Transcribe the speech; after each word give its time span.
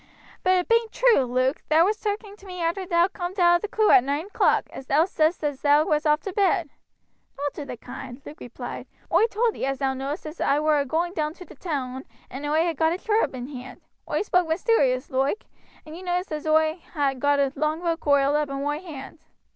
"But 0.41 0.55
it 0.55 0.67
bain't 0.67 0.91
true, 0.91 1.21
Luke? 1.25 1.61
Thou 1.69 1.85
wast 1.85 2.01
talking 2.01 2.35
to 2.37 2.47
me 2.47 2.59
arter 2.63 2.87
thou 2.87 3.07
coom'd 3.07 3.39
out 3.39 3.57
of 3.57 3.61
the 3.61 3.67
Coo 3.67 3.91
at 3.91 4.03
noine 4.03 4.25
o'clock, 4.25 4.65
an 4.73 4.83
thou 4.87 5.05
saidst 5.05 5.43
as 5.43 5.61
thou 5.61 5.85
was 5.85 6.07
off 6.07 6.21
to 6.21 6.33
bed." 6.33 6.71
"Nowt 7.37 7.59
of 7.59 7.67
the 7.67 7.77
koind," 7.77 8.23
Luke 8.25 8.39
replied. 8.39 8.87
"Oi 9.13 9.27
told 9.27 9.55
ye, 9.55 9.71
thou 9.73 9.93
know'st, 9.93 10.25
as 10.25 10.41
I 10.41 10.59
wer 10.59 10.79
a 10.79 10.85
going 10.85 11.13
down 11.13 11.35
to 11.35 11.45
t' 11.45 11.53
toon 11.53 12.05
and 12.31 12.47
oi 12.47 12.63
had 12.65 12.77
got 12.77 12.93
a 12.93 12.97
job 12.97 13.35
in 13.35 13.49
hand. 13.49 13.81
Oi 14.09 14.23
spoke 14.23 14.47
mysterous 14.47 15.11
loike, 15.11 15.45
and 15.85 15.95
you 15.95 16.01
noticed 16.01 16.31
as 16.31 16.45
how 16.47 16.55
oi 16.55 16.81
had 16.95 17.19
got 17.19 17.37
a 17.37 17.53
long 17.55 17.79
rope 17.81 17.99
coiled 17.99 18.35
up 18.35 18.49
in 18.49 18.59
moi 18.63 18.79
hand." 18.79 19.19